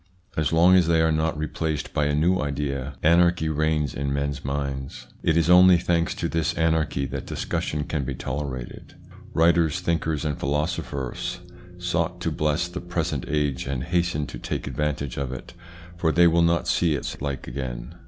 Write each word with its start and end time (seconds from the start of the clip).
As 0.35 0.51
long 0.51 0.75
as 0.75 0.87
they 0.87 0.99
are 0.99 1.11
not 1.11 1.37
replaced 1.37 1.93
by 1.93 2.05
a 2.07 2.15
new 2.15 2.39
idea, 2.39 2.95
anarchy 3.03 3.49
reigns 3.49 3.93
in 3.93 4.11
men's 4.11 4.43
minds. 4.43 5.05
It 5.21 5.37
is 5.37 5.47
only 5.47 5.77
thanks 5.77 6.15
to 6.15 6.27
this 6.27 6.55
anarchy 6.55 7.05
that 7.05 7.27
discussion 7.27 7.83
can 7.83 8.03
be 8.03 8.15
tolerated. 8.15 8.95
Writers, 9.31 9.79
thinkers, 9.79 10.25
and 10.25 10.39
philosopher 10.39 11.13
sought 11.77 12.19
to 12.21 12.31
bless 12.31 12.67
the 12.67 12.81
present 12.81 13.25
age 13.27 13.67
and 13.67 13.83
hasten 13.83 14.25
to 14.25 14.39
take 14.39 14.65
advantage 14.65 15.17
of 15.17 15.31
it, 15.31 15.53
for 15.97 16.11
they 16.11 16.25
will 16.25 16.41
not 16.41 16.67
see 16.67 16.95
its 16.95 17.21
like 17.21 17.47
again. 17.47 17.93